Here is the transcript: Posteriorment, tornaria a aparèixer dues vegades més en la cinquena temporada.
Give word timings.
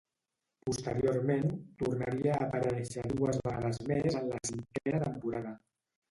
Posteriorment, 0.67 1.51
tornaria 1.81 2.31
a 2.37 2.39
aparèixer 2.47 3.03
dues 3.11 3.37
vegades 3.49 3.77
més 3.91 4.17
en 4.23 4.25
la 4.31 4.39
cinquena 4.51 5.03
temporada. 5.05 5.53